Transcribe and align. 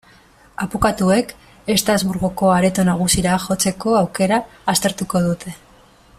Abokatuek 0.65 1.33
Estrasburgoko 1.73 2.49
Areto 2.55 2.87
Nagusira 2.89 3.37
jotzeko 3.45 3.95
aukera 4.01 4.41
aztertuko 4.75 5.25
dute. 5.29 5.57